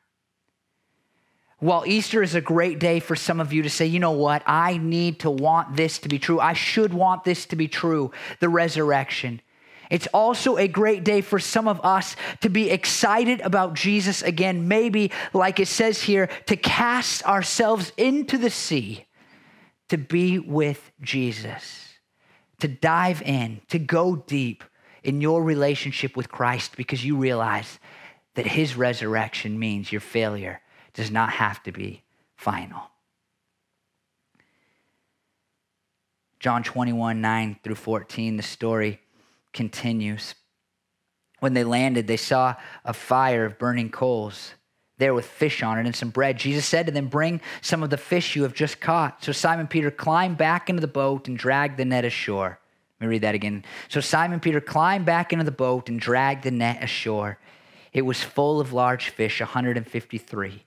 [1.60, 4.44] While Easter is a great day for some of you to say, you know what,
[4.46, 6.40] I need to want this to be true.
[6.40, 9.42] I should want this to be true, the resurrection.
[9.90, 14.68] It's also a great day for some of us to be excited about Jesus again,
[14.68, 19.06] maybe, like it says here, to cast ourselves into the sea
[19.90, 21.83] to be with Jesus
[22.64, 24.64] to dive in, to go deep
[25.04, 27.78] in your relationship with Christ because you realize
[28.36, 30.62] that his resurrection means your failure
[30.94, 32.04] does not have to be
[32.38, 32.84] final.
[36.40, 39.02] John 21, 9 through 14, the story
[39.52, 40.34] continues.
[41.42, 44.54] When they landed, they saw a fire of burning coals
[44.98, 46.38] there with fish on it and some bread.
[46.38, 49.24] Jesus said to them, Bring some of the fish you have just caught.
[49.24, 52.60] So Simon Peter climbed back into the boat and dragged the net ashore.
[53.00, 53.66] Let me read that again.
[53.90, 57.38] So Simon Peter climbed back into the boat and dragged the net ashore.
[57.92, 60.64] It was full of large fish, 153.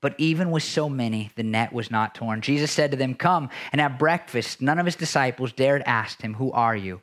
[0.00, 2.40] But even with so many, the net was not torn.
[2.40, 4.60] Jesus said to them, Come and have breakfast.
[4.60, 7.00] None of his disciples dared ask him, Who are you?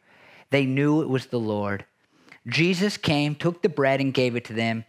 [0.52, 1.86] They knew it was the Lord.
[2.48, 4.86] Jesus came, took the bread, and gave it to them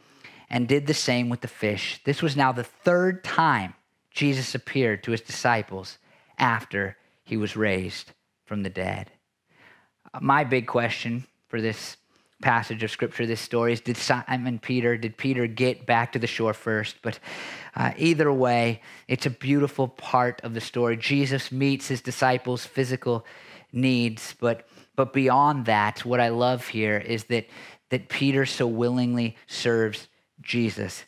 [0.50, 2.00] and did the same with the fish.
[2.04, 3.74] This was now the third time
[4.10, 5.98] Jesus appeared to his disciples
[6.38, 8.12] after he was raised
[8.44, 9.10] from the dead.
[10.20, 11.96] My big question for this
[12.42, 16.26] passage of scripture this story is did Simon Peter, did Peter get back to the
[16.26, 16.96] shore first?
[17.02, 17.18] But
[17.74, 20.96] uh, either way, it's a beautiful part of the story.
[20.96, 23.24] Jesus meets his disciples' physical
[23.72, 27.46] needs, but but beyond that, what I love here is that
[27.88, 30.06] that Peter so willingly serves
[30.42, 31.04] Jesus.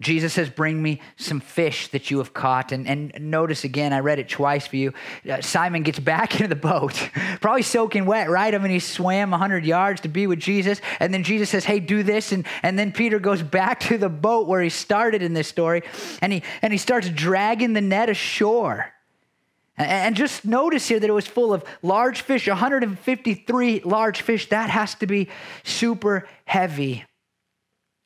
[0.00, 2.70] Jesus says, Bring me some fish that you have caught.
[2.72, 4.92] And, and notice again, I read it twice for you.
[5.28, 6.94] Uh, Simon gets back into the boat,
[7.40, 8.54] probably soaking wet, right?
[8.54, 10.80] I mean, he swam 100 yards to be with Jesus.
[11.00, 12.32] And then Jesus says, Hey, do this.
[12.32, 15.82] And, and then Peter goes back to the boat where he started in this story.
[16.22, 18.92] And he, and he starts dragging the net ashore.
[19.76, 24.48] And just notice here that it was full of large fish, 153 large fish.
[24.48, 25.28] That has to be
[25.62, 27.04] super heavy.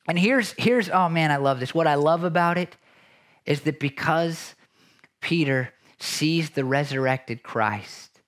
[0.07, 1.73] And here's, here's, oh man, I love this.
[1.73, 2.75] What I love about it
[3.45, 4.55] is that because
[5.21, 8.21] Peter sees the resurrected Christ,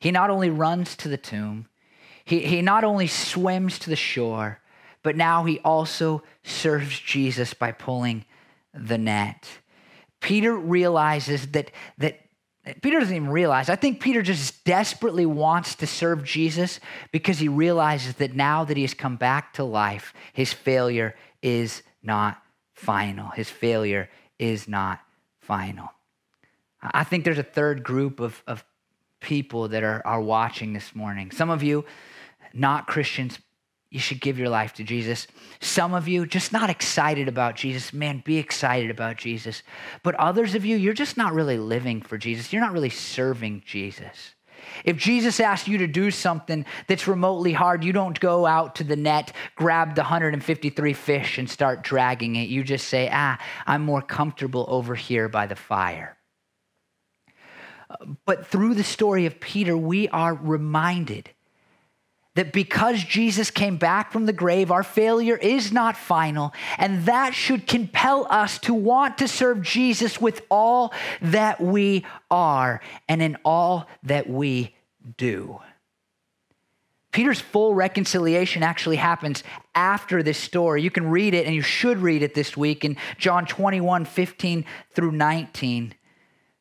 [0.00, 1.66] he not only runs to the tomb,
[2.24, 4.60] he, he not only swims to the shore,
[5.02, 8.24] but now he also serves Jesus by pulling
[8.74, 9.48] the net.
[10.20, 12.20] Peter realizes that, that
[12.82, 13.68] Peter doesn't even realize.
[13.68, 16.80] I think Peter just desperately wants to serve Jesus
[17.12, 21.82] because he realizes that now that he has come back to life, his failure is
[22.02, 22.42] not
[22.74, 23.30] final.
[23.30, 25.00] His failure is not
[25.40, 25.90] final.
[26.80, 28.64] I think there's a third group of, of
[29.20, 31.30] people that are, are watching this morning.
[31.30, 31.84] Some of you,
[32.52, 33.38] not Christians,
[33.90, 35.26] you should give your life to Jesus.
[35.60, 37.92] Some of you, just not excited about Jesus.
[37.92, 39.62] Man, be excited about Jesus.
[40.02, 42.52] But others of you, you're just not really living for Jesus.
[42.52, 44.34] You're not really serving Jesus.
[44.84, 48.84] If Jesus asks you to do something that's remotely hard, you don't go out to
[48.84, 52.48] the net, grab the 153 fish, and start dragging it.
[52.48, 56.18] You just say, ah, I'm more comfortable over here by the fire.
[58.26, 61.30] But through the story of Peter, we are reminded
[62.34, 66.52] that because Jesus came back from the grave, our failure is not final.
[66.76, 72.80] And that should compel us to want to serve Jesus with all that we are
[73.08, 74.74] and in all that we
[75.16, 75.58] do.
[77.10, 79.42] Peter's full reconciliation actually happens
[79.74, 80.82] after this story.
[80.82, 84.64] You can read it, and you should read it this week in John 21 15
[84.94, 85.94] through 19.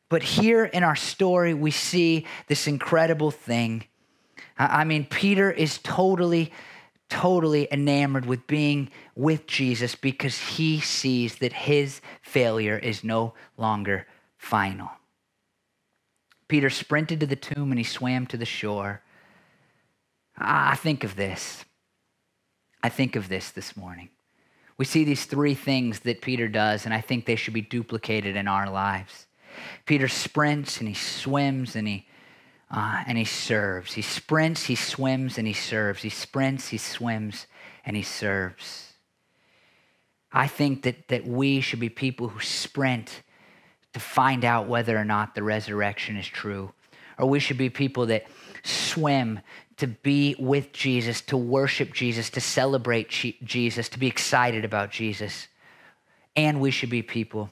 [0.10, 3.84] But here in our story, we see this incredible thing
[4.58, 6.52] I mean, Peter is totally,
[7.10, 14.08] totally enamored with being with Jesus because he sees that his failure is no longer
[14.38, 14.90] final.
[16.48, 19.02] Peter sprinted to the tomb and he swam to the shore.
[20.38, 21.66] I think of this.
[22.82, 24.10] I think of this this morning.
[24.78, 28.36] We see these three things that Peter does, and I think they should be duplicated
[28.36, 29.26] in our lives.
[29.86, 32.08] Peter sprints and he swims and he
[32.70, 33.94] uh, and he serves.
[33.94, 36.02] He sprints, he swims, and he serves.
[36.02, 37.48] He sprints, he swims,
[37.86, 38.94] and he serves.
[40.32, 43.22] I think that, that we should be people who sprint
[43.94, 46.74] to find out whether or not the resurrection is true.
[47.18, 48.28] Or we should be people that
[48.64, 49.40] swim
[49.78, 55.48] to be with Jesus, to worship Jesus, to celebrate Jesus, to be excited about Jesus.
[56.36, 57.50] And we should be people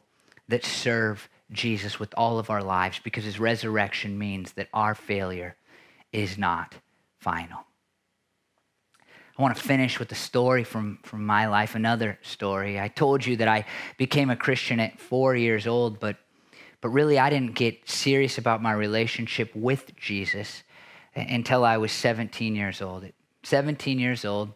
[0.47, 5.55] that serve Jesus with all of our lives because his resurrection means that our failure
[6.11, 6.75] is not
[7.19, 7.65] final.
[9.37, 12.79] I want to finish with a story from, from my life, another story.
[12.79, 13.65] I told you that I
[13.97, 16.15] became a Christian at four years old, but,
[16.79, 20.63] but really I didn't get serious about my relationship with Jesus
[21.15, 23.03] until I was 17 years old.
[23.03, 24.53] At 17 years old,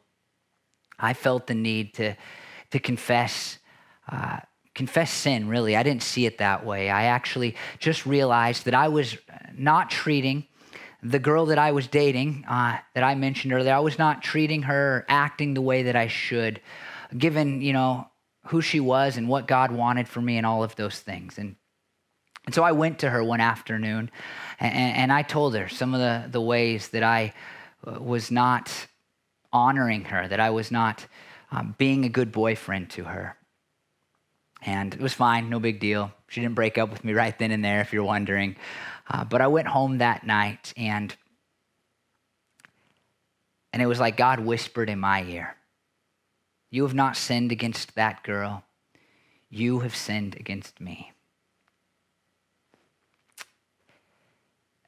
[0.97, 2.15] I felt the need to,
[2.71, 3.60] to confess
[4.10, 4.39] uh,
[4.80, 5.76] confess sin, really.
[5.76, 6.89] I didn't see it that way.
[6.89, 9.18] I actually just realized that I was
[9.58, 10.48] not treating
[11.04, 14.63] the girl that I was dating, uh, that I mentioned earlier, I was not treating
[14.63, 16.62] her acting the way that I should,
[17.18, 18.08] given, you know,
[18.48, 21.38] who she was and what God wanted for me and all of those things.
[21.38, 21.58] And,
[22.46, 24.10] and so I went to her one afternoon
[24.62, 27.34] and, and I told her some of the, the ways that I
[27.86, 28.88] uh, was not
[29.52, 31.06] honoring her, that I was not
[31.52, 33.36] um, being a good boyfriend to her.
[34.62, 36.12] And it was fine, no big deal.
[36.28, 38.56] She didn't break up with me right then and there, if you're wondering.
[39.10, 41.15] Uh, but I went home that night, and
[43.72, 45.55] and it was like God whispered in my ear,
[46.70, 48.64] "You have not sinned against that girl.
[49.49, 51.12] You have sinned against me."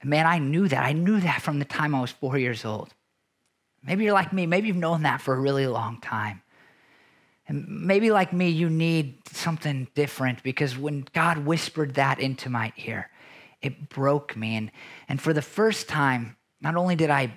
[0.03, 0.84] man, I knew that.
[0.84, 2.93] I knew that from the time I was four years old.
[3.84, 4.45] Maybe you're like me.
[4.45, 6.41] Maybe you've known that for a really long time.
[7.52, 12.72] And maybe like me, you need something different because when God whispered that into my
[12.78, 13.10] ear,
[13.62, 14.56] it broke me.
[14.56, 14.72] And,
[15.10, 17.34] and for the first time, not only did I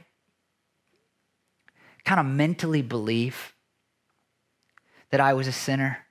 [2.05, 3.55] kind of mentally believe
[5.11, 6.07] that I was a sinner,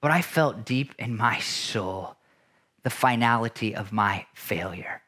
[0.00, 2.16] but I felt deep in my soul
[2.82, 5.00] the finality of my failure.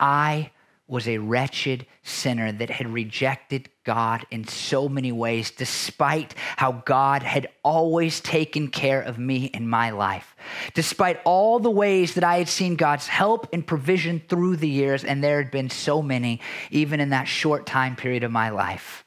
[0.00, 0.52] I
[0.86, 7.22] was a wretched sinner that had rejected God in so many ways, despite how God
[7.22, 10.36] had always taken care of me in my life.
[10.74, 15.04] Despite all the ways that I had seen God's help and provision through the years,
[15.04, 19.04] and there had been so many, even in that short time period of my life.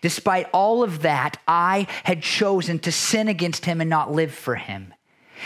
[0.00, 4.54] Despite all of that, I had chosen to sin against Him and not live for
[4.54, 4.94] Him.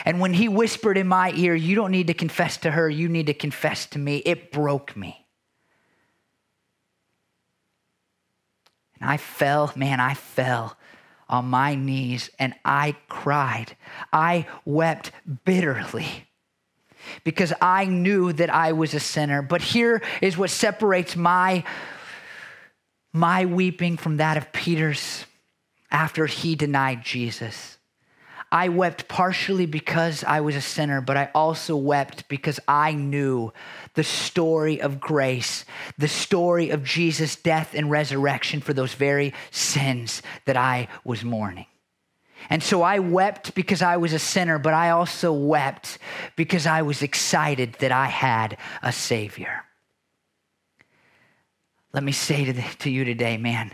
[0.04, 3.08] And when He whispered in my ear, You don't need to confess to her, you
[3.08, 5.19] need to confess to me, it broke me.
[9.00, 10.76] And I fell, man, I fell
[11.28, 13.76] on my knees and I cried.
[14.12, 15.12] I wept
[15.44, 16.26] bitterly
[17.24, 19.42] because I knew that I was a sinner.
[19.42, 21.64] But here is what separates my,
[23.12, 25.24] my weeping from that of Peter's
[25.90, 27.78] after he denied Jesus.
[28.52, 33.52] I wept partially because I was a sinner, but I also wept because I knew
[33.94, 35.64] the story of grace,
[35.98, 41.66] the story of Jesus' death and resurrection for those very sins that I was mourning.
[42.48, 45.98] And so I wept because I was a sinner, but I also wept
[46.34, 49.64] because I was excited that I had a Savior.
[51.92, 53.72] Let me say to, the, to you today, man,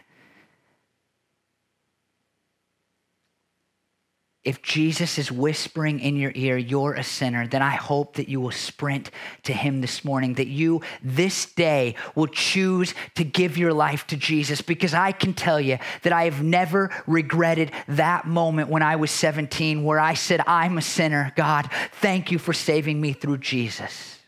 [4.47, 8.41] if Jesus is whispering in your ear, you're a sinner, then I hope that you
[8.41, 9.11] will sprint
[9.43, 14.17] to him this morning, that you this day will choose to give your life to
[14.17, 14.63] Jesus.
[14.63, 19.11] Because I can tell you that I have never regretted that moment when I was
[19.11, 21.33] 17 where I said, I'm a sinner.
[21.35, 24.21] God, thank you for saving me through Jesus.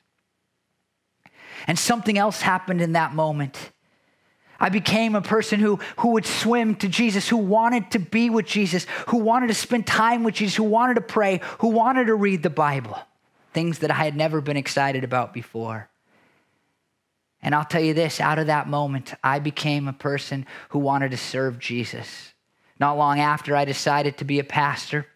[1.69, 3.71] And something else happened in that moment.
[4.61, 8.47] I became a person who, who would swim to Jesus, who wanted to be with
[8.47, 12.15] Jesus, who wanted to spend time with Jesus, who wanted to pray, who wanted to
[12.15, 12.99] read the Bible.
[13.53, 15.89] Things that I had never been excited about before.
[17.41, 21.13] And I'll tell you this out of that moment, I became a person who wanted
[21.13, 22.33] to serve Jesus.
[22.81, 25.07] Not long after, I decided to be a pastor.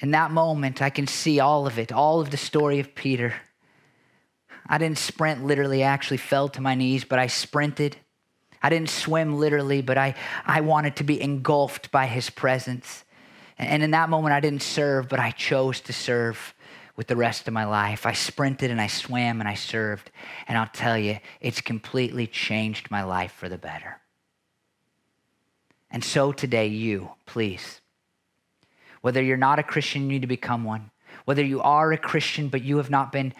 [0.00, 3.34] In that moment, I can see all of it, all of the story of Peter.
[4.68, 7.96] I didn't sprint literally, I actually fell to my knees, but I sprinted.
[8.62, 10.14] I didn't swim literally, but I,
[10.44, 13.04] I wanted to be engulfed by his presence.
[13.58, 16.54] And in that moment, I didn't serve, but I chose to serve
[16.96, 18.06] with the rest of my life.
[18.06, 20.10] I sprinted and I swam and I served.
[20.48, 24.00] And I'll tell you, it's completely changed my life for the better.
[25.90, 27.80] And so today, you, please,
[29.00, 30.90] whether you're not a Christian, you need to become one.
[31.24, 33.32] Whether you are a Christian, but you have not been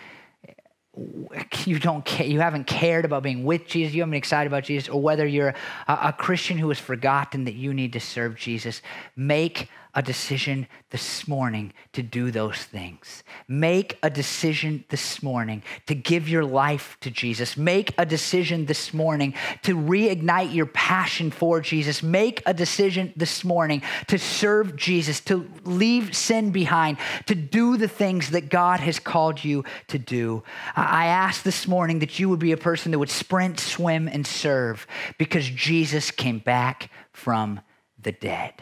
[1.66, 4.64] you don't care, you haven't cared about being with Jesus, you haven't been excited about
[4.64, 5.54] Jesus, or whether you're
[5.88, 8.80] a, a Christian who has forgotten that you need to serve Jesus,
[9.14, 13.24] make a decision this morning to do those things.
[13.48, 17.56] Make a decision this morning to give your life to Jesus.
[17.56, 19.32] Make a decision this morning
[19.62, 22.02] to reignite your passion for Jesus.
[22.02, 27.88] Make a decision this morning to serve Jesus, to leave sin behind, to do the
[27.88, 30.42] things that God has called you to do.
[30.76, 34.26] I ask this morning that you would be a person that would sprint, swim, and
[34.26, 34.86] serve
[35.16, 37.60] because Jesus came back from
[37.98, 38.52] the dead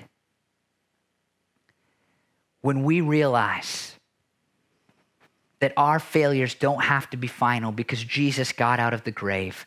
[2.65, 3.93] when we realize
[5.59, 9.67] that our failures don't have to be final because Jesus got out of the grave,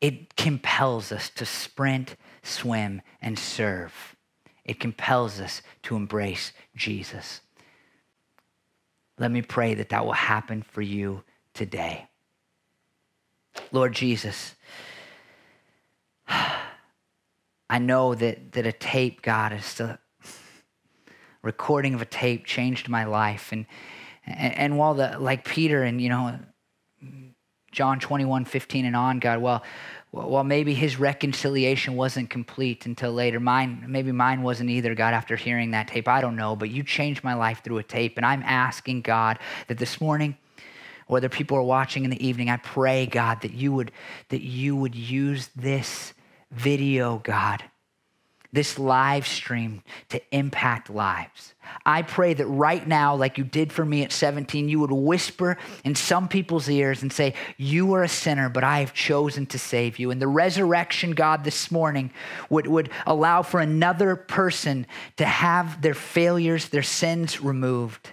[0.00, 4.16] it compels us to sprint, swim, and serve.
[4.64, 7.42] It compels us to embrace Jesus.
[9.16, 11.22] Let me pray that that will happen for you
[11.54, 12.08] today.
[13.70, 14.56] Lord Jesus,
[16.28, 19.96] I know that, that a tape, God, is still
[21.42, 23.52] recording of a tape changed my life.
[23.52, 23.66] And,
[24.26, 26.38] and, and while the, like Peter and, you know,
[27.72, 29.62] John 21, 15 and on, God, well,
[30.12, 33.38] well, maybe his reconciliation wasn't complete until later.
[33.38, 36.08] Mine, maybe mine wasn't either, God, after hearing that tape.
[36.08, 38.16] I don't know, but you changed my life through a tape.
[38.16, 39.38] And I'm asking, God,
[39.68, 40.36] that this morning,
[41.06, 43.92] whether people are watching in the evening, I pray, God, that you would,
[44.30, 46.12] that you would use this
[46.50, 47.62] video, God,
[48.52, 51.54] this live stream to impact lives.
[51.86, 55.56] I pray that right now, like you did for me at 17, you would whisper
[55.84, 59.58] in some people's ears and say, You are a sinner, but I have chosen to
[59.58, 60.10] save you.
[60.10, 62.12] And the resurrection, God, this morning
[62.48, 64.86] would, would allow for another person
[65.16, 68.10] to have their failures, their sins removed.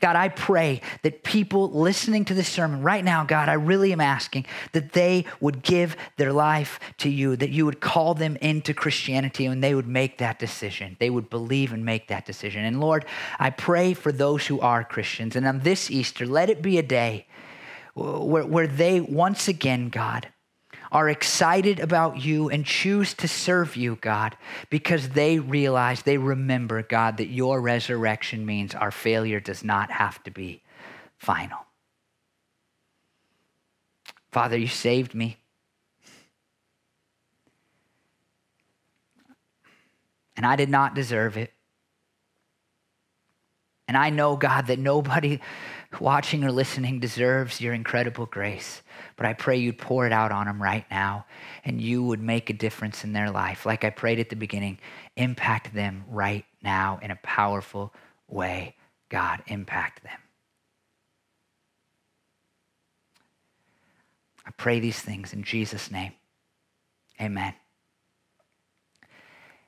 [0.00, 4.00] God, I pray that people listening to this sermon right now, God, I really am
[4.00, 8.74] asking that they would give their life to you, that you would call them into
[8.74, 10.96] Christianity and they would make that decision.
[10.98, 12.64] They would believe and make that decision.
[12.64, 13.04] And Lord,
[13.38, 15.36] I pray for those who are Christians.
[15.36, 17.26] And on this Easter, let it be a day
[17.94, 20.28] where, where they once again, God,
[20.90, 24.36] are excited about you and choose to serve you, God,
[24.70, 30.22] because they realize, they remember, God, that your resurrection means our failure does not have
[30.24, 30.62] to be
[31.18, 31.58] final.
[34.32, 35.38] Father, you saved me.
[40.36, 41.52] And I did not deserve it.
[43.88, 45.40] And I know, God, that nobody
[45.98, 48.82] watching or listening deserves your incredible grace.
[49.18, 51.26] But I pray you'd pour it out on them right now
[51.64, 53.66] and you would make a difference in their life.
[53.66, 54.78] Like I prayed at the beginning,
[55.16, 57.92] impact them right now in a powerful
[58.28, 58.76] way.
[59.08, 60.18] God, impact them.
[64.46, 66.12] I pray these things in Jesus' name.
[67.20, 67.54] Amen.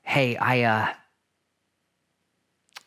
[0.04, 0.92] Hey, I uh,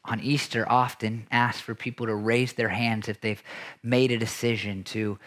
[0.06, 3.44] on Easter often ask for people to raise their hands if they've
[3.84, 5.20] made a decision to,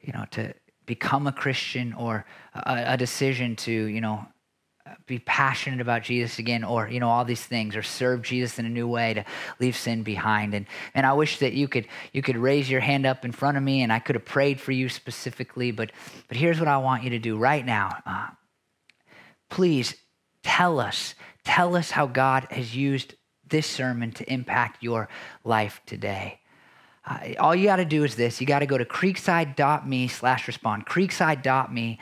[0.00, 0.52] you know, to
[0.90, 4.26] become a Christian or a, a decision to, you know,
[5.06, 8.66] be passionate about Jesus again or, you know, all these things or serve Jesus in
[8.66, 9.24] a new way to
[9.60, 10.52] leave sin behind.
[10.52, 13.56] And, and I wish that you could, you could raise your hand up in front
[13.56, 15.92] of me and I could have prayed for you specifically, but,
[16.26, 17.96] but here's what I want you to do right now.
[18.04, 18.30] Uh,
[19.48, 19.94] please
[20.42, 21.14] tell us,
[21.44, 23.14] tell us how God has used
[23.46, 25.08] this sermon to impact your
[25.44, 26.39] life today.
[27.38, 28.40] All you got to do is this.
[28.40, 30.86] You got to go to creekside.me slash respond.
[30.86, 31.98] Creekside.me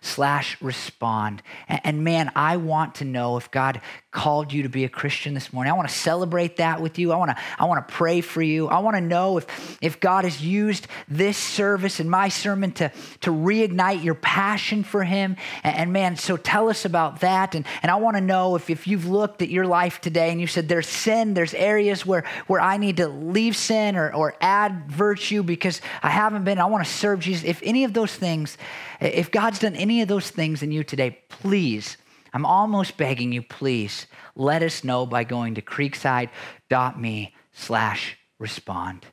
[0.00, 1.42] slash respond.
[1.68, 3.80] And, and, man, I want to know if God
[4.10, 5.72] called you to be a Christian this morning.
[5.72, 7.12] I want to celebrate that with you.
[7.12, 8.68] I want to, I want to pray for you.
[8.68, 12.90] I want to know if, if God has used this service and my sermon to,
[13.20, 15.36] to reignite your passion for Him.
[15.62, 17.54] And, and man, so tell us about that.
[17.54, 20.40] And, and I want to know if, if you've looked at your life today and
[20.40, 24.34] you said there's sin, there's areas where, where I need to leave sin or, or
[24.40, 27.44] add virtue because I haven't been, I want to serve Jesus.
[27.44, 28.56] If any of those things,
[29.00, 31.96] if God's done any of those things in you today, please,
[32.34, 39.06] I'm almost begging you, please let us know by going to creekside.me slash respond.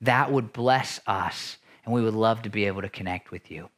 [0.00, 3.70] That would bless us, and we would love to be able to connect with you.